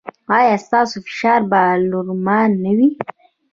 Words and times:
ایا 0.37 0.55
ستاسو 0.65 0.97
فشار 1.07 1.41
به 1.51 1.59
نورمال 1.91 2.51
نه 2.63 2.71
وي؟ 2.77 2.89